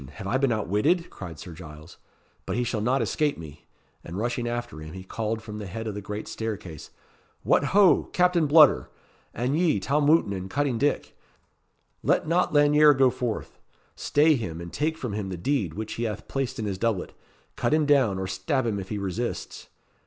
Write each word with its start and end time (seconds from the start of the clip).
have 0.13 0.25
I 0.25 0.39
been 0.39 0.51
outwitted?" 0.51 1.11
cried 1.11 1.37
Sir 1.37 1.53
Giles. 1.53 1.99
"But 2.47 2.55
he 2.55 2.63
shall 2.63 2.81
not 2.81 3.03
escape 3.03 3.37
me." 3.37 3.67
And 4.03 4.17
rushing 4.17 4.47
after 4.47 4.79
him, 4.79 4.93
he 4.93 5.03
called 5.03 5.43
from 5.43 5.59
the 5.59 5.67
head 5.67 5.85
of 5.85 5.93
the 5.93 6.01
great 6.01 6.27
staircase 6.27 6.89
"What, 7.43 7.65
ho! 7.65 8.05
Captain 8.11 8.47
Bludder! 8.47 8.89
and 9.31 9.55
ye, 9.55 9.79
Tom 9.79 10.07
Wootton 10.07 10.33
and 10.33 10.49
Cutting 10.49 10.79
Dick 10.79 11.15
let 12.01 12.27
not 12.27 12.51
Lanyere 12.51 12.95
go 12.95 13.11
forth. 13.11 13.59
Stay 13.95 14.33
him 14.35 14.59
and 14.59 14.73
take 14.73 14.97
from 14.97 15.13
him 15.13 15.29
the 15.29 15.37
deed 15.37 15.75
which 15.75 15.93
he 15.93 16.05
hath 16.05 16.27
placed 16.27 16.57
in 16.57 16.65
his 16.65 16.79
doublet. 16.79 17.13
Cut 17.55 17.71
him 17.71 17.85
down, 17.85 18.17
or 18.17 18.25
stab 18.25 18.65
him 18.65 18.79
if 18.79 18.89
he 18.89 18.97
resists." 18.97 19.67